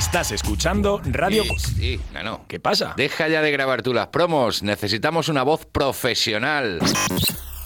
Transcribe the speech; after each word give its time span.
Estás 0.00 0.32
escuchando 0.32 1.02
Radio... 1.04 1.44
Sí, 1.44 1.58
sí, 1.58 2.00
no, 2.14 2.22
no. 2.22 2.46
¿Qué 2.48 2.58
pasa? 2.58 2.94
Deja 2.96 3.28
ya 3.28 3.42
de 3.42 3.50
grabar 3.50 3.82
tú 3.82 3.92
las 3.92 4.06
promos. 4.06 4.62
Necesitamos 4.62 5.28
una 5.28 5.42
voz 5.42 5.66
profesional. 5.66 6.78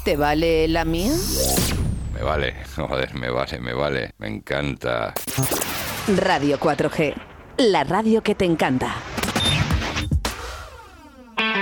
¿Te 0.04 0.16
vale 0.16 0.66
la 0.66 0.84
mía? 0.84 1.12
Me 2.12 2.22
vale, 2.24 2.56
joder, 2.76 3.14
me 3.14 3.30
vale, 3.30 3.60
me 3.60 3.72
vale. 3.72 4.10
Me 4.18 4.26
encanta. 4.26 5.14
Radio 6.08 6.58
4G, 6.58 7.14
la 7.58 7.84
radio 7.84 8.20
que 8.20 8.34
te 8.34 8.44
encanta. 8.44 8.96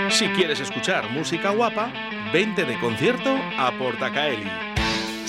Si 0.08 0.26
quieres 0.28 0.58
escuchar 0.58 1.10
música 1.10 1.50
guapa, 1.50 1.92
vente 2.32 2.64
de 2.64 2.80
concierto 2.80 3.36
a 3.58 3.72
Portacaeli. 3.78 4.71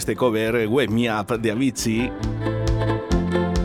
Este 0.00 0.16
cover, 0.16 0.66
Wake 0.66 0.88
Me 0.88 1.12
Up 1.12 1.38
de 1.38 1.50
Avicii, 1.50 2.10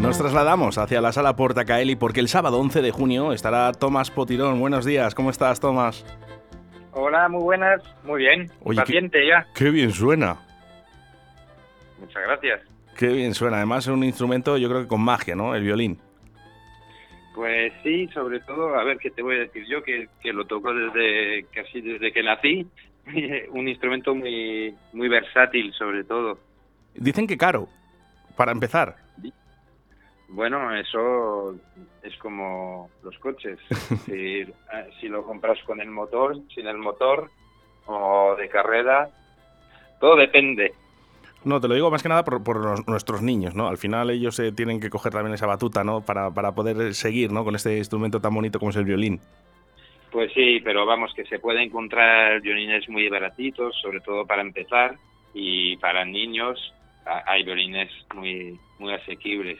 nos 0.01 0.17
trasladamos 0.17 0.77
hacia 0.77 0.99
la 0.99 1.13
sala 1.13 1.37
Portacaeli 1.37 1.95
porque 1.95 2.19
el 2.19 2.27
sábado 2.27 2.59
11 2.59 2.81
de 2.81 2.91
junio 2.91 3.31
estará 3.31 3.71
Tomás 3.71 4.11
Potirón. 4.11 4.59
Buenos 4.59 4.83
días, 4.83 5.15
¿cómo 5.15 5.29
estás, 5.29 5.61
Tomás? 5.61 6.05
Hola, 6.91 7.29
muy 7.29 7.41
buenas. 7.41 7.81
Muy 8.03 8.23
bien. 8.23 8.51
Oye, 8.65 8.81
Paciente 8.81 9.25
ya. 9.25 9.47
Qué 9.55 9.69
bien 9.69 9.91
suena. 9.91 10.37
Muchas 12.01 12.23
gracias. 12.23 12.61
Qué 12.97 13.07
bien 13.07 13.33
suena. 13.33 13.55
Además 13.55 13.87
es 13.87 13.93
un 13.93 14.03
instrumento, 14.03 14.57
yo 14.57 14.67
creo 14.67 14.81
que 14.81 14.89
con 14.89 14.99
magia, 14.99 15.35
¿no? 15.35 15.55
El 15.55 15.63
violín. 15.63 15.97
Pues 17.33 17.71
sí, 17.81 18.09
sobre 18.13 18.41
todo, 18.41 18.75
a 18.75 18.83
ver, 18.83 18.97
¿qué 18.97 19.09
te 19.09 19.21
voy 19.21 19.37
a 19.37 19.39
decir 19.39 19.63
yo? 19.69 19.81
Que, 19.81 20.09
que 20.21 20.33
lo 20.33 20.45
toco 20.45 20.73
desde 20.73 21.45
casi 21.53 21.79
desde 21.79 22.11
que 22.11 22.23
nací. 22.23 22.67
Un 23.51 23.67
instrumento 23.67 24.13
muy, 24.15 24.75
muy 24.93 25.07
versátil, 25.07 25.73
sobre 25.73 26.03
todo. 26.03 26.37
Dicen 26.95 27.27
que 27.27 27.37
caro, 27.37 27.67
para 28.35 28.51
empezar. 28.51 28.95
Bueno, 30.27 30.75
eso 30.75 31.55
es 32.01 32.17
como 32.17 32.89
los 33.03 33.17
coches. 33.19 33.59
si, 34.05 34.11
eh, 34.41 34.47
si 34.99 35.07
lo 35.07 35.23
compras 35.23 35.59
con 35.65 35.79
el 35.79 35.89
motor, 35.91 36.37
sin 36.53 36.67
el 36.67 36.77
motor, 36.77 37.29
o 37.85 38.35
de 38.35 38.49
carrera, 38.49 39.09
todo 39.99 40.15
depende. 40.15 40.73
No, 41.43 41.61
te 41.61 41.67
lo 41.67 41.75
digo 41.75 41.91
más 41.91 42.01
que 42.01 42.09
nada 42.09 42.25
por, 42.25 42.43
por 42.43 42.57
los- 42.57 42.87
nuestros 42.87 43.21
niños, 43.21 43.53
¿no? 43.53 43.67
Al 43.67 43.77
final 43.77 44.09
ellos 44.09 44.39
eh, 44.39 44.51
tienen 44.51 44.79
que 44.79 44.89
coger 44.89 45.13
también 45.13 45.35
esa 45.35 45.45
batuta, 45.45 45.83
¿no? 45.83 46.01
Para, 46.01 46.31
para 46.31 46.53
poder 46.53 46.95
seguir, 46.95 47.31
¿no? 47.31 47.43
Con 47.43 47.55
este 47.55 47.77
instrumento 47.77 48.19
tan 48.19 48.33
bonito 48.33 48.57
como 48.57 48.71
es 48.71 48.77
el 48.77 48.85
violín. 48.85 49.21
Pues 50.15 50.31
sí, 50.31 50.61
pero 50.63 50.85
vamos, 50.85 51.13
que 51.13 51.25
se 51.25 51.39
puede 51.39 51.61
encontrar 51.61 52.39
violines 52.39 52.87
muy 52.87 53.09
baratitos, 53.09 53.75
sobre 53.81 53.99
todo 53.99 54.25
para 54.25 54.41
empezar, 54.43 54.95
y 55.33 55.75
para 55.75 56.05
niños 56.05 56.73
hay 57.25 57.43
violines 57.43 57.91
muy, 58.13 58.57
muy 58.79 58.93
asequibles. 58.93 59.59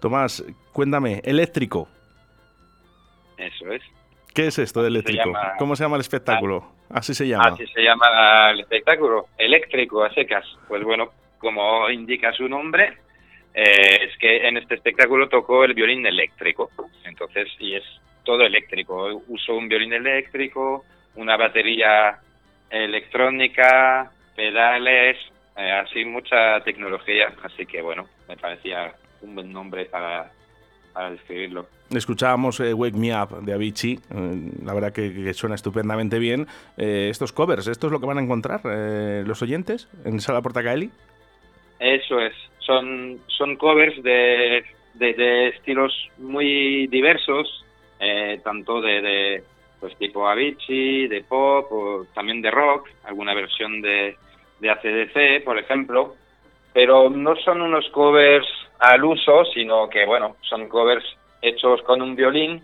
Tomás, 0.00 0.42
cuéntame, 0.72 1.20
eléctrico. 1.22 1.88
Eso 3.36 3.70
es. 3.70 3.82
¿Qué 4.32 4.46
es 4.46 4.58
esto 4.58 4.80
de 4.82 4.86
se 4.86 4.92
eléctrico? 4.92 5.26
llama- 5.26 5.56
¿Cómo 5.58 5.76
se 5.76 5.84
llama 5.84 5.96
el 5.96 6.00
espectáculo? 6.00 6.72
Así 6.88 7.12
se 7.12 7.28
llama. 7.28 7.48
Así 7.48 7.66
se 7.66 7.82
llama 7.82 8.52
el 8.52 8.60
espectáculo, 8.60 9.26
eléctrico 9.36 10.04
a 10.04 10.14
secas. 10.14 10.46
Pues 10.68 10.82
bueno, 10.84 11.10
como 11.36 11.90
indica 11.90 12.32
su 12.32 12.48
nombre, 12.48 12.96
eh, 13.52 14.08
es 14.08 14.16
que 14.16 14.48
en 14.48 14.56
este 14.56 14.76
espectáculo 14.76 15.28
tocó 15.28 15.64
el 15.64 15.74
violín 15.74 16.06
eléctrico. 16.06 16.70
Entonces, 17.04 17.48
y 17.58 17.74
es 17.74 17.84
todo 18.26 18.42
eléctrico. 18.44 19.22
Uso 19.28 19.54
un 19.54 19.68
violín 19.68 19.94
eléctrico, 19.94 20.84
una 21.14 21.38
batería 21.38 22.18
electrónica, 22.68 24.10
pedales, 24.34 25.16
eh, 25.56 25.70
así 25.70 26.04
mucha 26.04 26.60
tecnología. 26.64 27.32
Así 27.42 27.64
que 27.64 27.80
bueno, 27.80 28.06
me 28.28 28.36
parecía 28.36 28.92
un 29.22 29.34
buen 29.34 29.50
nombre 29.50 29.86
para, 29.86 30.30
para 30.92 31.10
describirlo. 31.12 31.66
Escuchábamos 31.88 32.58
eh, 32.58 32.74
Wake 32.74 32.96
Me 32.96 33.14
Up 33.14 33.42
de 33.42 33.52
Avicii, 33.54 33.94
eh, 33.94 34.50
la 34.64 34.74
verdad 34.74 34.92
que, 34.92 35.14
que 35.14 35.32
suena 35.32 35.54
estupendamente 35.54 36.18
bien. 36.18 36.46
Eh, 36.76 37.08
estos 37.10 37.32
covers, 37.32 37.68
¿esto 37.68 37.86
es 37.86 37.92
lo 37.92 38.00
que 38.00 38.06
van 38.06 38.18
a 38.18 38.22
encontrar 38.22 38.60
eh, 38.64 39.22
los 39.24 39.40
oyentes 39.40 39.88
en 40.04 40.20
Sala 40.20 40.42
Portacaeli? 40.42 40.90
Eso 41.78 42.20
es. 42.20 42.34
Son, 42.58 43.20
son 43.28 43.54
covers 43.56 44.02
de, 44.02 44.64
de, 44.94 45.14
de 45.14 45.48
estilos 45.48 45.92
muy 46.18 46.88
diversos, 46.88 47.64
eh, 47.98 48.40
tanto 48.44 48.80
de, 48.80 49.00
de 49.00 49.44
pues 49.80 49.96
tipo 49.98 50.26
Avicii, 50.28 51.06
de 51.08 51.22
pop, 51.22 51.70
o 51.70 52.06
también 52.14 52.40
de 52.42 52.50
rock, 52.50 52.88
alguna 53.04 53.34
versión 53.34 53.80
de, 53.82 54.16
de 54.60 54.70
ACDC, 54.70 55.44
por 55.44 55.58
ejemplo. 55.58 56.14
Pero 56.72 57.08
no 57.10 57.36
son 57.36 57.62
unos 57.62 57.88
covers 57.90 58.46
al 58.78 59.04
uso, 59.04 59.44
sino 59.46 59.88
que, 59.88 60.04
bueno, 60.04 60.36
son 60.42 60.68
covers 60.68 61.04
hechos 61.42 61.82
con 61.82 62.02
un 62.02 62.14
violín 62.16 62.62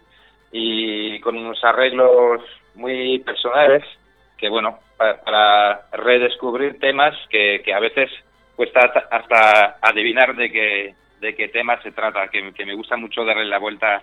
y 0.50 1.18
con 1.20 1.36
unos 1.36 1.62
arreglos 1.64 2.42
muy 2.74 3.18
personales 3.20 3.82
que, 4.36 4.48
bueno, 4.48 4.78
para, 4.96 5.20
para 5.22 5.86
redescubrir 5.92 6.78
temas 6.78 7.14
que, 7.30 7.62
que 7.64 7.72
a 7.72 7.80
veces 7.80 8.10
cuesta 8.56 8.80
hasta- 9.10 9.78
adivinar 9.80 10.34
de 10.36 10.50
qué, 10.50 10.94
de 11.20 11.34
qué 11.34 11.48
tema 11.48 11.80
se 11.82 11.92
trata, 11.92 12.28
que, 12.28 12.52
que 12.52 12.66
me 12.66 12.74
gusta 12.74 12.96
mucho 12.96 13.24
darle 13.24 13.46
la 13.46 13.58
vuelta 13.58 14.02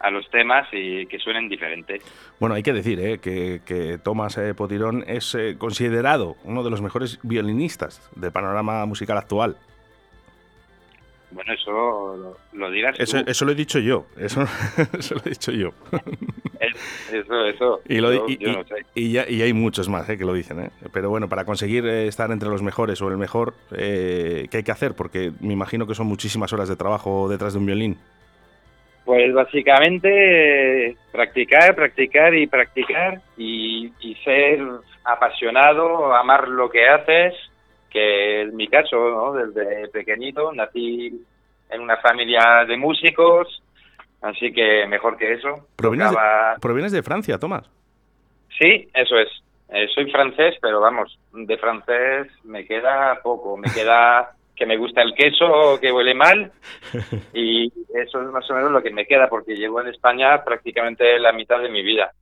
a 0.00 0.10
los 0.10 0.30
temas 0.30 0.68
y 0.72 1.06
que 1.06 1.18
suenen 1.18 1.48
diferentes. 1.48 2.02
Bueno, 2.38 2.54
hay 2.54 2.62
que 2.62 2.72
decir 2.72 3.00
eh, 3.00 3.18
que, 3.18 3.60
que 3.64 3.98
Tomás 3.98 4.38
eh, 4.38 4.54
Potirón 4.54 5.04
es 5.06 5.34
eh, 5.34 5.56
considerado 5.58 6.36
uno 6.44 6.62
de 6.62 6.70
los 6.70 6.80
mejores 6.82 7.18
violinistas 7.22 8.00
del 8.14 8.30
panorama 8.32 8.86
musical 8.86 9.18
actual. 9.18 9.56
Bueno, 11.30 11.52
eso 11.52 11.70
lo, 11.70 12.36
lo 12.54 12.70
dirás 12.70 12.96
tú. 12.96 13.02
Eso, 13.26 13.44
lo 13.44 13.52
he 13.52 13.54
dicho 13.54 13.78
yo, 13.78 14.06
eso, 14.16 14.42
eso 14.98 15.14
lo 15.16 15.20
he 15.26 15.28
dicho 15.30 15.52
yo. 15.52 15.70
Es- 16.58 17.12
Eso, 17.12 17.44
eso. 17.44 17.80
Y, 17.86 17.98
lo- 17.98 18.12
yo, 18.12 18.24
y- 18.28 18.38
yo 18.38 18.52
no 18.52 18.64
sé. 18.64 18.76
y 18.94 19.12
ya- 19.12 19.28
y 19.28 19.42
hay 19.42 19.52
muchos 19.52 19.88
más 19.90 20.06
que 20.06 20.16
lo 20.16 20.32
dicen. 20.32 20.70
Pero 20.92 21.10
bueno, 21.10 21.28
para 21.28 21.44
conseguir 21.44 21.86
estar 21.86 22.30
entre 22.30 22.48
los 22.48 22.62
mejores 22.62 23.02
o 23.02 23.08
el 23.08 23.18
mejor, 23.18 23.54
¿qué 23.70 24.48
hay 24.50 24.62
que 24.62 24.72
hacer? 24.72 24.94
Porque 24.94 25.32
me 25.40 25.52
imagino 25.52 25.86
que 25.86 25.94
son 25.94 26.06
muchísimas 26.06 26.52
horas 26.54 26.68
de 26.70 26.76
trabajo 26.76 27.28
detrás 27.28 27.52
de 27.52 27.58
un 27.58 27.66
violín. 27.66 27.98
Pues 29.08 29.32
básicamente 29.32 30.88
eh, 30.90 30.96
practicar, 31.10 31.74
practicar 31.74 32.34
y 32.34 32.46
practicar 32.46 33.22
y, 33.38 33.90
y 34.00 34.14
ser 34.16 34.60
apasionado, 35.02 36.14
amar 36.14 36.46
lo 36.46 36.68
que 36.68 36.86
haces, 36.86 37.32
que 37.88 38.42
en 38.42 38.54
mi 38.54 38.68
caso, 38.68 38.96
¿no? 38.98 39.32
desde 39.32 39.88
pequeñito 39.88 40.52
nací 40.52 41.24
en 41.70 41.80
una 41.80 41.96
familia 42.02 42.66
de 42.68 42.76
músicos, 42.76 43.62
así 44.20 44.52
que 44.52 44.84
mejor 44.86 45.16
que 45.16 45.32
eso. 45.32 45.54
¿Provienes 45.76 46.10
de, 46.10 46.16
provienes 46.60 46.92
de 46.92 47.02
Francia, 47.02 47.38
Tomás? 47.38 47.64
Sí, 48.58 48.90
eso 48.92 49.16
es. 49.16 49.28
eh, 49.70 49.88
soy 49.94 50.10
francés, 50.10 50.56
pero 50.60 50.82
vamos, 50.82 51.18
de 51.32 51.56
francés 51.56 52.26
me 52.44 52.66
queda 52.66 53.18
poco. 53.22 53.56
Me 53.56 53.72
queda 53.72 54.32
que 54.58 54.66
me 54.66 54.76
gusta 54.76 55.02
el 55.02 55.14
queso 55.14 55.78
que 55.80 55.92
huele 55.92 56.14
mal 56.14 56.50
y 57.32 57.72
eso 57.94 58.20
es 58.20 58.28
más 58.28 58.50
o 58.50 58.54
menos 58.54 58.72
lo 58.72 58.82
que 58.82 58.90
me 58.90 59.06
queda 59.06 59.28
porque 59.28 59.54
llevo 59.54 59.80
en 59.80 59.88
España 59.88 60.44
prácticamente 60.44 61.18
la 61.18 61.32
mitad 61.32 61.60
de 61.60 61.70
mi 61.70 61.82
vida. 61.82 62.12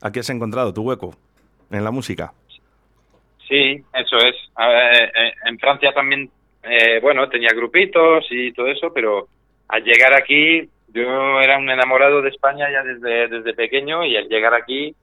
¿Aquí 0.00 0.20
has 0.20 0.30
encontrado 0.30 0.72
tu 0.72 0.82
hueco 0.82 1.14
en 1.70 1.84
la 1.84 1.90
música? 1.90 2.32
Sí, 3.48 3.82
eso 3.92 4.16
es. 4.16 4.34
Eh, 4.58 5.32
en 5.46 5.58
Francia 5.58 5.92
también, 5.92 6.30
eh, 6.62 7.00
bueno, 7.00 7.28
tenía 7.28 7.50
grupitos 7.54 8.24
y 8.30 8.52
todo 8.52 8.68
eso, 8.68 8.92
pero 8.94 9.28
al 9.68 9.82
llegar 9.84 10.14
aquí, 10.14 10.68
yo 10.88 11.40
era 11.40 11.58
un 11.58 11.68
enamorado 11.70 12.22
de 12.22 12.30
España 12.30 12.66
ya 12.70 12.82
desde, 12.82 13.28
desde 13.28 13.54
pequeño 13.54 14.04
y 14.04 14.16
al 14.16 14.28
llegar 14.28 14.54
aquí, 14.54 14.94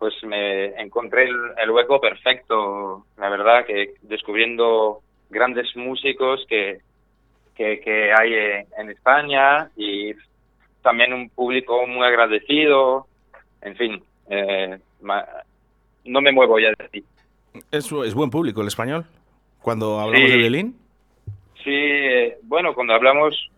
pues 0.00 0.14
me 0.24 0.68
encontré 0.80 1.28
el, 1.28 1.70
hueco 1.70 2.00
perfecto, 2.00 3.04
la 3.18 3.28
verdad, 3.28 3.66
que 3.66 3.96
descubriendo 4.00 5.02
grandes 5.28 5.76
músicos 5.76 6.42
que, 6.48 6.80
que, 7.54 8.10
hay 8.18 8.64
en 8.78 8.88
España 8.88 9.68
y 9.76 10.14
también 10.80 11.12
un 11.12 11.28
público 11.28 11.86
muy 11.86 12.06
agradecido, 12.06 13.08
en 13.60 13.76
fin, 13.76 14.02
eh, 14.30 14.78
no 15.02 16.20
me 16.22 16.32
muevo 16.32 16.58
ya 16.58 16.68
de 16.68 16.84
aquí. 16.86 17.04
¿Es, 17.70 17.92
¿Es, 17.92 18.14
buen 18.14 18.30
público 18.30 18.62
el 18.62 18.68
español 18.68 19.04
cuando 19.60 20.00
hablamos 20.00 20.30
de 20.30 20.36
violín? 20.38 20.78
Sí, 21.62 21.74
eh, 21.74 22.38
bueno, 22.44 22.72
cuando 22.72 22.94
hablamos, 22.94 23.50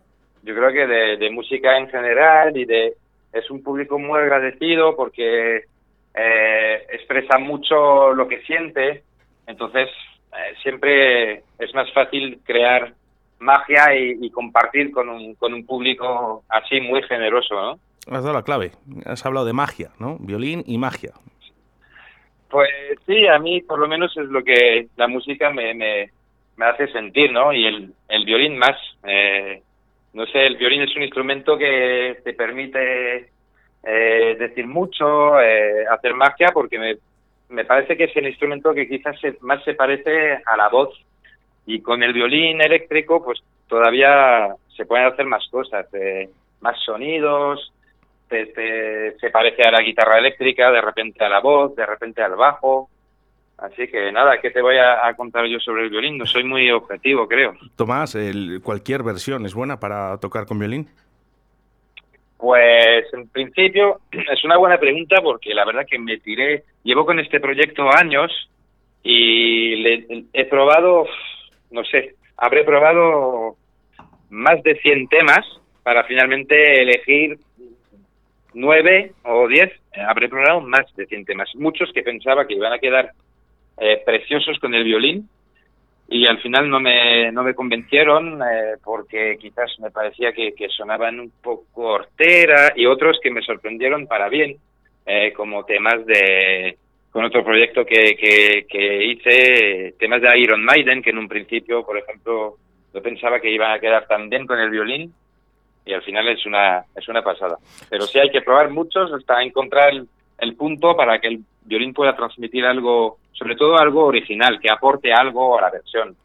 yo 0.43 0.53
creo 0.53 0.73
que 0.73 0.87
de, 0.87 1.15
de, 1.15 1.29
música 1.31 1.77
en 1.77 1.87
general 1.87 2.57
y 2.57 2.65
de 2.65 2.95
es 3.31 3.49
un 3.49 3.63
público 3.63 3.97
muy 3.97 4.19
agradecido 4.19 4.97
porque 4.97 5.71
eh, 6.15 6.85
expresa 6.91 7.37
mucho 7.37 8.13
lo 8.13 8.27
que 8.27 8.41
siente, 8.41 9.03
entonces 9.47 9.89
eh, 10.31 10.55
siempre 10.61 11.43
es 11.59 11.73
más 11.73 11.91
fácil 11.93 12.39
crear 12.43 12.93
magia 13.39 13.95
y, 13.95 14.29
compartir 14.29 14.91
con 14.91 15.09
un, 15.09 15.35
con 15.35 15.53
un 15.53 15.65
público 15.65 16.43
así 16.49 16.79
muy 16.79 17.03
generoso, 17.03 17.55
¿no? 17.55 17.79
Has 18.15 18.23
dado 18.23 18.33
la 18.33 18.43
clave, 18.43 18.71
has 19.05 19.25
hablado 19.25 19.45
de 19.45 19.53
magia, 19.53 19.91
¿no? 19.99 20.17
Violín 20.19 20.63
y 20.65 20.77
magia. 20.77 21.11
Pues 22.49 22.69
sí, 23.05 23.27
a 23.27 23.39
mí 23.39 23.61
por 23.61 23.79
lo 23.79 23.87
menos 23.87 24.15
es 24.17 24.25
lo 24.25 24.43
que 24.43 24.87
la 24.95 25.07
música 25.07 25.49
me, 25.49 25.73
me, 25.73 26.09
me 26.57 26.65
hace 26.65 26.87
sentir, 26.87 27.31
¿no? 27.31 27.51
Y 27.53 27.65
el, 27.65 27.93
el 28.09 28.25
violín 28.25 28.57
más. 28.57 28.77
Eh, 29.05 29.61
no 30.13 30.25
sé, 30.27 30.45
el 30.45 30.57
violín 30.57 30.83
es 30.83 30.95
un 30.95 31.03
instrumento 31.03 31.57
que 31.57 32.19
te 32.23 32.33
permite 32.33 33.31
eh, 33.83 34.35
decir 34.39 34.65
mucho, 34.67 35.39
eh, 35.41 35.85
hacer 35.87 36.13
magia, 36.13 36.51
porque 36.53 36.79
me, 36.79 36.97
me 37.49 37.65
parece 37.65 37.97
que 37.97 38.05
es 38.05 38.15
el 38.15 38.27
instrumento 38.27 38.73
que 38.73 38.87
quizás 38.87 39.17
más 39.41 39.63
se 39.63 39.73
parece 39.73 40.41
a 40.45 40.57
la 40.57 40.69
voz. 40.69 40.89
Y 41.65 41.81
con 41.81 42.03
el 42.03 42.13
violín 42.13 42.61
eléctrico, 42.61 43.23
pues 43.23 43.41
todavía 43.67 44.55
se 44.75 44.85
pueden 44.85 45.07
hacer 45.07 45.25
más 45.25 45.47
cosas, 45.49 45.85
eh, 45.93 46.29
más 46.61 46.77
sonidos, 46.83 47.71
se 48.29 49.29
parece 49.31 49.61
a 49.61 49.71
la 49.71 49.83
guitarra 49.83 50.17
eléctrica, 50.17 50.71
de 50.71 50.81
repente 50.81 51.23
a 51.23 51.29
la 51.29 51.39
voz, 51.39 51.75
de 51.75 51.85
repente 51.85 52.23
al 52.23 52.35
bajo. 52.35 52.89
Así 53.57 53.87
que 53.87 54.11
nada, 54.11 54.41
¿qué 54.41 54.49
te 54.49 54.61
voy 54.61 54.77
a, 54.77 55.13
contar 55.15 55.45
yo 55.45 55.59
sobre 55.59 55.83
el 55.83 55.89
violín? 55.89 56.17
No 56.17 56.25
soy 56.25 56.43
muy 56.43 56.71
objetivo, 56.71 57.27
creo. 57.27 57.53
Tomás, 57.75 58.17
¿cualquier 58.63 59.03
versión 59.03 59.45
es 59.45 59.53
buena 59.53 59.79
para 59.79 60.17
tocar 60.17 60.45
con 60.45 60.57
violín? 60.57 60.89
Pues 62.43 63.05
en 63.13 63.29
principio 63.29 64.01
es 64.11 64.43
una 64.43 64.57
buena 64.57 64.77
pregunta 64.77 65.21
porque 65.23 65.53
la 65.53 65.63
verdad 65.63 65.85
que 65.89 65.97
me 65.97 66.17
tiré, 66.17 66.63
llevo 66.83 67.05
con 67.05 67.17
este 67.17 67.39
proyecto 67.39 67.89
años 67.89 68.33
y 69.01 69.77
le, 69.77 70.25
he 70.33 70.43
probado, 70.47 71.05
no 71.71 71.85
sé, 71.85 72.15
habré 72.35 72.65
probado 72.65 73.55
más 74.29 74.61
de 74.61 74.75
100 74.75 75.07
temas 75.07 75.39
para 75.83 76.03
finalmente 76.03 76.81
elegir 76.81 77.37
nueve 78.53 79.13
o 79.23 79.47
diez. 79.47 79.71
Habré 80.05 80.27
probado 80.27 80.59
más 80.59 80.93
de 80.97 81.05
100 81.05 81.23
temas, 81.23 81.49
muchos 81.55 81.93
que 81.93 82.03
pensaba 82.03 82.45
que 82.45 82.55
iban 82.55 82.73
a 82.73 82.79
quedar 82.79 83.11
eh, 83.77 84.01
preciosos 84.05 84.59
con 84.59 84.75
el 84.75 84.83
violín 84.83 85.29
y 86.07 86.27
al 86.27 86.39
final 86.41 86.69
no 86.69 86.79
me, 86.79 87.31
no 87.31 87.43
me 87.43 87.55
convencieron 87.55 88.41
eh, 88.41 88.75
porque 88.83 89.37
quizás 89.39 89.71
me 89.79 89.91
parecía 89.91 90.33
que, 90.33 90.53
sonaban 90.69 91.19
un 91.19 91.31
poco 91.41 91.93
hortera 91.93 92.73
y 92.75 92.85
otros 92.85 93.19
que 93.21 93.31
me 93.31 93.41
sorprendieron 93.41 94.07
para 94.07 94.29
bien, 94.29 94.57
eh, 95.05 95.33
como 95.33 95.65
temas 95.65 96.05
de 96.05 96.77
con 97.11 97.23
otro 97.23 97.43
proyecto 97.43 97.85
que, 97.85 98.15
que, 98.67 99.05
hice, 99.05 99.93
temas 99.99 100.19
de 100.19 100.39
Iron 100.39 100.63
Maiden, 100.63 101.03
que 101.03 101.11
en 101.11 101.19
un 101.19 101.27
principio, 101.27 101.85
por 101.85 101.95
ejemplo, 101.95 102.55
yo 102.91 103.01
pensaba 103.03 103.39
que 103.39 103.51
iban 103.51 103.71
a 103.71 103.79
quedar 103.79 104.07
tan 104.07 104.29
bien 104.29 104.47
con 104.47 104.59
el 104.59 104.71
violín 104.71 105.13
y 105.85 105.93
al 105.93 106.01
final 106.01 106.27
es 106.27 106.43
una, 106.47 106.83
es 106.95 107.07
una 107.07 107.21
pasada. 107.21 107.57
Pero 107.87 108.05
sí 108.07 108.17
hay 108.17 108.31
que 108.31 108.41
probar 108.41 108.71
muchos 108.71 109.13
hasta 109.13 109.43
encontrar 109.43 109.93
el 110.39 110.55
punto 110.55 110.95
para 110.95 111.19
que 111.19 111.27
el 111.27 111.39
violín 111.65 111.93
pueda 111.93 112.15
transmitir 112.15 112.65
algo 112.65 113.19
sobre 113.33 113.55
todo 113.55 113.77
algo 113.77 114.05
original, 114.05 114.59
que 114.61 114.69
aporte 114.69 115.11
algo 115.11 115.57
a 115.57 115.61
la 115.61 115.71
versión. 115.71 116.15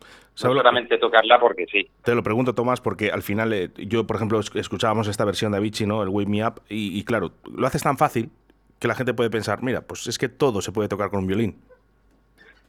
No 0.45 0.55
solamente 0.55 0.99
tocarla 0.99 1.41
porque 1.41 1.67
sí. 1.67 1.89
Te 2.05 2.15
lo 2.15 2.23
pregunto, 2.23 2.55
Tomás, 2.55 2.81
porque 2.81 3.11
al 3.11 3.23
final 3.23 3.53
eh, 3.53 3.71
yo, 3.77 4.07
por 4.07 4.17
ejemplo, 4.17 4.39
escuchábamos 4.39 5.09
esta 5.09 5.25
versión 5.25 5.51
de 5.51 5.59
Avicii, 5.59 5.87
¿no? 5.87 6.01
El 6.03 6.11
Wake 6.11 6.29
Me 6.29 6.47
Up, 6.47 6.63
y, 6.69 7.03
claro, 7.05 7.33
lo 7.53 7.67
haces 7.67 7.83
tan 7.83 7.99
fácil 7.99 8.31
que 8.79 8.87
la 8.87 8.95
gente 8.95 9.15
puede 9.15 9.31
pensar, 9.31 9.63
mira, 9.63 9.81
pues 9.81 10.07
es 10.07 10.17
que 10.17 10.29
todo 10.29 10.63
se 10.63 10.71
puede 10.71 10.89
tocar 10.89 11.11
con 11.11 11.21
un 11.21 11.27
violín. 11.27 11.61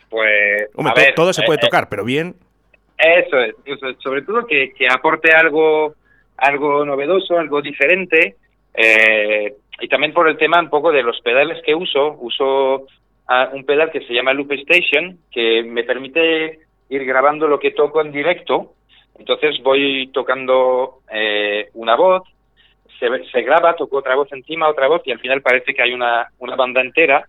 Pues. 0.10 0.68
Hombre, 0.74 1.14
todo 1.16 1.32
se 1.32 1.44
puede 1.44 1.60
eh, 1.60 1.66
tocar, 1.66 1.88
pero 1.90 2.04
bien. 2.04 2.36
Eso 2.98 3.40
es, 3.40 3.56
sobre 4.00 4.24
todo 4.24 4.48
que, 4.48 4.74
aporte 4.90 5.32
algo, 5.32 5.94
algo 6.38 6.84
novedoso, 6.84 7.38
algo 7.38 7.62
diferente. 7.62 8.36
Eh, 8.74 9.54
y 9.80 9.88
también 9.88 10.14
por 10.14 10.28
el 10.28 10.38
tema 10.38 10.60
un 10.60 10.70
poco 10.70 10.92
de 10.92 11.04
los 11.04 11.22
pedales 11.22 11.62
que 11.64 11.76
uso. 11.76 12.18
Uso 12.20 12.88
un 13.54 13.64
pedal 13.64 13.92
que 13.92 14.02
se 14.02 14.14
llama 14.14 14.34
Loop 14.34 14.52
Station, 14.54 15.20
que 15.32 15.64
me 15.64 15.84
permite 15.84 16.60
ir 16.90 17.06
grabando 17.06 17.48
lo 17.48 17.60
que 17.60 17.72
toco 17.72 18.02
en 18.02 18.12
directo. 18.12 18.74
Entonces 19.18 19.62
voy 19.62 20.10
tocando 20.14 21.02
eh, 21.12 21.70
una 21.74 21.96
voz, 21.96 22.24
se, 23.00 23.08
se, 23.32 23.42
graba, 23.42 23.76
toco 23.76 23.98
otra 23.98 24.16
voz 24.16 24.32
encima, 24.32 24.68
otra 24.68 24.88
voz, 24.88 25.02
y 25.06 25.12
al 25.12 25.20
final 25.20 25.42
parece 25.42 25.74
que 25.74 25.82
hay 25.82 25.94
una, 25.94 26.28
una 26.40 26.56
banda 26.56 26.82
entera. 26.82 27.28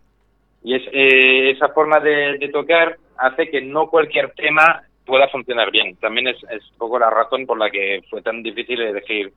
Y 0.62 0.75
es, 0.75 0.83
eh, 0.92 1.50
esa 1.50 1.69
forma 1.69 2.00
de, 2.00 2.38
de, 2.38 2.49
tocar 2.49 2.97
hace 3.16 3.50
que 3.50 3.61
no 3.61 3.88
cualquier 3.88 4.30
tema 4.33 4.83
pueda 5.04 5.28
funcionar 5.28 5.71
bien. 5.71 5.97
También 5.97 6.28
es, 6.28 6.37
es 6.50 6.71
un 6.73 6.78
poco 6.78 6.99
la 6.99 7.11
razón 7.11 7.47
por 7.47 7.59
la 7.59 7.71
que 7.71 8.02
fue 8.09 8.23
tan 8.23 8.42
difícil 8.42 8.80
elegir 8.80 9.33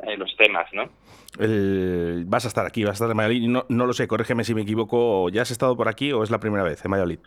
eh, 0.00 0.16
los 0.16 0.34
temas, 0.36 0.66
¿no? 0.72 0.84
vas 2.26 2.44
a 2.44 2.48
estar 2.48 2.66
aquí, 2.66 2.84
vas 2.84 3.00
a 3.00 3.04
estar 3.04 3.10
en 3.10 3.16
Valladolid. 3.16 3.48
No, 3.48 3.64
no 3.68 3.86
lo 3.86 3.92
sé, 3.94 4.06
corrígeme 4.06 4.44
si 4.44 4.54
me 4.54 4.62
equivoco. 4.62 5.30
¿Ya 5.30 5.42
has 5.42 5.50
estado 5.50 5.76
por 5.76 5.88
aquí 5.88 6.12
o 6.12 6.22
es 6.22 6.30
la 6.30 6.38
primera 6.38 6.62
vez 6.62 6.84
en 6.84 6.90
Valladolid? 6.90 7.20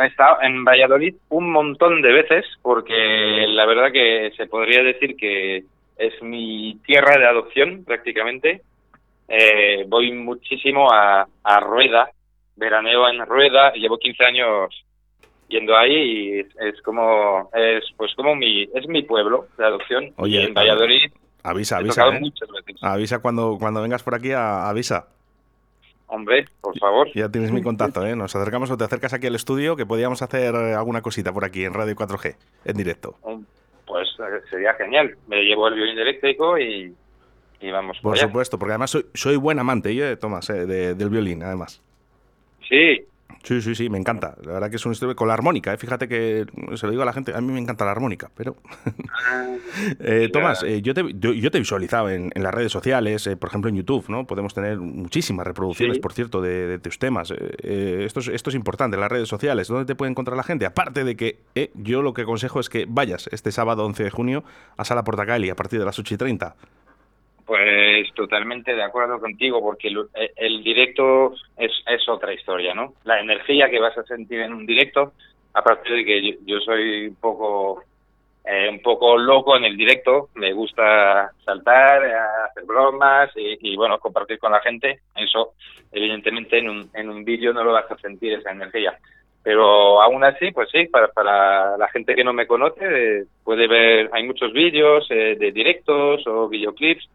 He 0.00 0.06
estado 0.06 0.42
en 0.42 0.64
Valladolid 0.64 1.14
un 1.30 1.50
montón 1.50 2.02
de 2.02 2.12
veces 2.12 2.44
porque 2.62 3.46
la 3.48 3.64
verdad 3.64 3.92
que 3.92 4.32
se 4.36 4.46
podría 4.46 4.82
decir 4.82 5.16
que 5.16 5.64
es 5.96 6.22
mi 6.22 6.78
tierra 6.84 7.18
de 7.18 7.26
adopción 7.26 7.84
prácticamente. 7.84 8.62
Eh, 9.28 9.84
voy 9.88 10.12
muchísimo 10.12 10.92
a, 10.92 11.26
a 11.44 11.60
Rueda, 11.60 12.10
veraneo 12.56 13.08
en 13.08 13.24
Rueda, 13.24 13.72
llevo 13.72 13.96
15 13.98 14.24
años 14.24 14.84
yendo 15.48 15.76
ahí 15.76 15.94
y 15.94 16.40
es 16.40 16.80
como 16.82 17.50
es 17.54 17.84
pues 17.96 18.14
como 18.14 18.34
mi 18.34 18.62
es 18.62 18.88
mi 18.88 19.02
pueblo 19.02 19.46
de 19.58 19.64
adopción 19.64 20.12
Oye, 20.16 20.42
en 20.42 20.54
Valladolid 20.54 21.12
Avisa, 21.44 21.76
avisa. 21.76 22.08
¿eh? 22.08 22.22
Avisa 22.80 23.18
cuando, 23.18 23.58
cuando 23.58 23.82
vengas 23.82 24.02
por 24.02 24.14
aquí, 24.14 24.32
avisa. 24.32 25.08
Hombre, 26.06 26.46
por 26.60 26.78
favor. 26.78 27.08
Ya 27.14 27.28
tienes 27.28 27.52
mi 27.52 27.62
contacto, 27.62 28.04
¿eh? 28.06 28.16
Nos 28.16 28.34
acercamos 28.34 28.70
o 28.70 28.78
te 28.78 28.84
acercas 28.84 29.12
aquí 29.12 29.26
al 29.26 29.34
estudio 29.34 29.76
que 29.76 29.84
podíamos 29.84 30.22
hacer 30.22 30.54
alguna 30.56 31.02
cosita 31.02 31.32
por 31.32 31.44
aquí 31.44 31.64
en 31.64 31.74
Radio 31.74 31.94
4G, 31.94 32.36
en 32.64 32.76
directo. 32.76 33.16
Pues 33.86 34.08
eh, 34.20 34.40
sería 34.48 34.72
genial. 34.74 35.16
Me 35.28 35.42
llevo 35.42 35.68
el 35.68 35.74
violín 35.74 35.98
eléctrico 35.98 36.58
y, 36.58 36.94
y 37.60 37.70
vamos. 37.70 37.98
Por, 38.02 38.16
supuesto, 38.16 38.58
porque 38.58 38.72
además 38.72 38.90
soy, 38.90 39.06
soy 39.12 39.36
buen 39.36 39.58
amante, 39.58 39.94
yo, 39.94 40.18
Tomás, 40.18 40.48
eh, 40.48 40.64
del 40.66 41.10
violín, 41.10 41.42
además. 41.42 41.82
Sí, 42.66 43.04
Sí, 43.44 43.60
sí, 43.60 43.74
sí, 43.74 43.90
me 43.90 43.98
encanta. 43.98 44.36
La 44.42 44.54
verdad 44.54 44.70
que 44.70 44.76
es 44.76 44.86
un 44.86 44.92
estilo 44.92 45.14
con 45.14 45.28
la 45.28 45.34
armónica. 45.34 45.74
¿eh? 45.74 45.76
Fíjate 45.76 46.08
que 46.08 46.46
se 46.76 46.86
lo 46.86 46.90
digo 46.90 47.02
a 47.02 47.06
la 47.06 47.12
gente, 47.12 47.34
a 47.34 47.40
mí 47.42 47.52
me 47.52 47.60
encanta 47.60 47.84
la 47.84 47.90
armónica, 47.90 48.30
pero... 48.34 48.56
Eh, 49.98 50.30
Tomás, 50.32 50.62
eh, 50.62 50.82
yo, 50.82 50.94
te, 50.94 51.02
yo, 51.18 51.50
te 51.50 51.58
visualizaba 51.58 52.14
en, 52.14 52.30
en, 52.32 52.42
las 52.42 52.54
redes 52.54 52.70
sociales, 52.70 53.28
por 53.40 53.48
ejemplo 53.48 53.68
en 53.68 53.76
YouTube, 53.76 54.08
¿no? 54.08 54.24
Podemos 54.24 54.54
tener 54.54 54.78
muchísimas 54.78 55.44
reproducciones, 55.44 55.98
por 55.98 56.12
cierto, 56.12 56.40
de, 56.40 56.78
tus 56.78 56.98
temas. 57.00 57.32
esto, 57.32 58.20
es, 58.20 58.28
esto 58.28 58.50
es 58.50 58.56
importante, 58.56 58.96
las 58.96 59.10
redes 59.10 59.28
sociales. 59.28 59.66
¿Dónde 59.66 59.84
te 59.84 59.96
puede 59.96 60.10
encontrar 60.10 60.36
la 60.36 60.44
gente? 60.44 60.64
Aparte 60.64 61.02
de 61.02 61.16
que 61.16 61.40
yo 61.74 62.02
lo 62.02 62.14
que 62.14 62.22
aconsejo 62.22 62.60
es 62.60 62.68
que 62.68 62.86
vayas 62.88 63.28
este 63.32 63.50
sábado 63.50 63.84
11 63.84 64.04
de 64.04 64.10
junio 64.10 64.44
a 64.76 64.84
Sala 64.84 65.02
Portacali 65.02 65.50
a 65.50 65.56
partir 65.56 65.80
de 65.80 65.84
las 65.84 65.98
8 65.98 66.14
y 66.14 66.16
30. 66.16 66.54
Pues 67.46 68.06
totalmente 68.14 68.74
de 68.74 68.82
acuerdo 68.82 69.20
contigo, 69.20 69.60
porque 69.60 69.88
el, 69.88 70.64
directo 70.64 71.34
es, 71.58 71.72
es, 71.86 72.08
otra 72.08 72.32
historia, 72.32 72.74
¿no? 72.74 72.94
La 73.04 73.20
energía 73.20 73.68
que 73.68 73.80
vas 73.80 73.96
a 73.98 74.04
sentir 74.04 74.40
en 74.40 74.54
un 74.54 74.64
directo, 74.64 75.12
aparte 75.52 75.92
de 75.92 76.04
que 76.04 76.38
yo, 76.46 76.60
soy 76.60 77.08
un 77.08 77.16
poco 77.16 77.82
eh, 78.46 78.68
un 78.70 78.80
poco 78.80 79.18
loco 79.18 79.56
en 79.56 79.64
el 79.64 79.76
directo, 79.76 80.30
me 80.36 80.54
gusta 80.54 81.32
saltar, 81.44 82.04
hacer 82.04 82.64
bromas 82.64 83.30
y, 83.36 83.72
y, 83.72 83.76
bueno, 83.76 83.98
compartir 83.98 84.38
con 84.38 84.52
la 84.52 84.60
gente. 84.60 85.00
Eso, 85.14 85.52
evidentemente, 85.92 86.58
en 86.58 86.70
un, 86.70 86.90
en 86.94 87.10
un 87.10 87.24
vídeo 87.24 87.52
no 87.52 87.62
lo 87.62 87.72
vas 87.72 87.90
a 87.90 87.98
sentir 87.98 88.32
esa 88.32 88.52
energía. 88.52 88.98
Pero 89.42 90.00
aún 90.00 90.24
así, 90.24 90.50
pues 90.52 90.70
sí, 90.70 90.86
para, 90.86 91.08
para 91.08 91.76
la 91.76 91.88
gente 91.88 92.14
que 92.14 92.24
no 92.24 92.32
me 92.32 92.46
conoce, 92.46 92.84
eh, 92.84 93.24
puede 93.44 93.68
ver, 93.68 94.08
hay 94.14 94.24
muchos 94.24 94.50
vídeos 94.54 95.06
eh, 95.10 95.36
de 95.38 95.52
directos 95.52 96.26
o 96.26 96.48
videoclips 96.48 97.06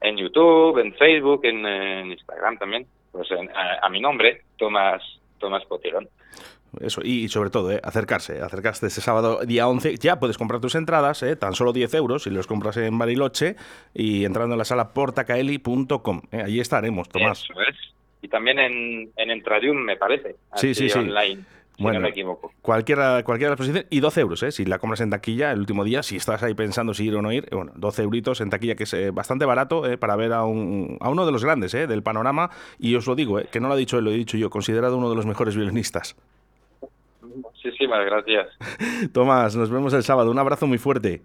en 0.00 0.16
YouTube, 0.16 0.78
en 0.78 0.94
Facebook, 0.94 1.40
en, 1.44 2.10
Instagram 2.10 2.58
también, 2.58 2.86
pues 3.12 3.28
a, 3.32 3.88
mi 3.88 4.00
nombre, 4.00 4.42
Tomás, 4.56 5.02
Tomás 5.38 5.64
Potirón. 5.64 6.08
Eso, 6.80 7.00
y 7.02 7.28
sobre 7.28 7.50
todo, 7.50 7.72
eh, 7.72 7.80
acercarse, 7.82 8.40
acercarse 8.40 8.86
ese 8.86 9.00
sábado 9.00 9.40
día 9.44 9.66
11. 9.66 9.96
Ya 9.96 10.20
puedes 10.20 10.38
comprar 10.38 10.60
tus 10.60 10.76
entradas, 10.76 11.22
eh, 11.24 11.34
tan 11.34 11.54
solo 11.54 11.72
10 11.72 11.94
euros, 11.94 12.22
si 12.22 12.30
los 12.30 12.46
compras 12.46 12.76
en 12.76 12.96
Bariloche 12.96 13.56
y 13.92 14.24
entrando 14.24 14.54
en 14.54 14.58
la 14.58 14.64
sala 14.64 14.92
portacaeli.com. 14.92 16.22
Eh, 16.30 16.42
allí 16.42 16.60
estaremos, 16.60 17.08
Tomás. 17.08 17.42
Eso 17.42 17.60
es. 17.68 17.76
Y 18.22 18.28
también 18.28 18.60
en, 18.60 19.10
en 19.16 19.30
Entradium, 19.30 19.78
me 19.78 19.96
parece. 19.96 20.36
Sí, 20.54 20.74
sí, 20.74 20.88
sí. 20.88 20.98
Online 20.98 21.42
bueno, 21.80 21.98
no 21.98 22.04
me 22.04 22.10
equivoco. 22.10 22.52
Cualquiera, 22.62 23.22
cualquiera 23.24 23.48
de 23.48 23.52
las 23.52 23.58
posiciones. 23.58 23.86
Y 23.90 24.00
12 24.00 24.20
euros, 24.20 24.42
¿eh? 24.42 24.52
Si 24.52 24.64
la 24.64 24.78
compras 24.78 25.00
en 25.00 25.10
taquilla 25.10 25.52
el 25.52 25.60
último 25.60 25.84
día, 25.84 26.02
si 26.02 26.16
estás 26.16 26.42
ahí 26.42 26.54
pensando 26.54 26.94
si 26.94 27.06
ir 27.06 27.16
o 27.16 27.22
no 27.22 27.32
ir, 27.32 27.48
bueno, 27.50 27.72
12 27.74 28.02
euritos 28.02 28.40
en 28.40 28.50
taquilla, 28.50 28.74
que 28.74 28.84
es 28.84 28.94
eh, 28.94 29.10
bastante 29.10 29.44
barato 29.44 29.86
eh, 29.86 29.98
para 29.98 30.16
ver 30.16 30.32
a, 30.32 30.44
un, 30.44 30.98
a 31.00 31.08
uno 31.08 31.26
de 31.26 31.32
los 31.32 31.44
grandes 31.44 31.74
¿eh? 31.74 31.86
del 31.86 32.02
panorama. 32.02 32.50
Y 32.78 32.94
os 32.94 33.06
lo 33.06 33.14
digo, 33.14 33.38
eh, 33.38 33.48
que 33.50 33.60
no 33.60 33.68
lo 33.68 33.74
ha 33.74 33.76
dicho 33.76 33.98
él, 33.98 34.04
lo 34.04 34.10
he 34.10 34.14
dicho 34.14 34.36
yo, 34.36 34.50
considerado 34.50 34.96
uno 34.96 35.10
de 35.10 35.16
los 35.16 35.26
mejores 35.26 35.56
violinistas. 35.56 36.16
Muchísimas 37.22 38.04
gracias. 38.04 38.48
Tomás, 39.12 39.56
nos 39.56 39.70
vemos 39.70 39.92
el 39.94 40.02
sábado. 40.02 40.30
Un 40.30 40.38
abrazo 40.38 40.66
muy 40.66 40.78
fuerte. 40.78 41.22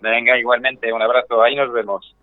Venga, 0.00 0.38
igualmente, 0.38 0.92
un 0.92 1.02
abrazo. 1.02 1.42
Ahí 1.42 1.54
nos 1.54 1.72
vemos. 1.72 2.14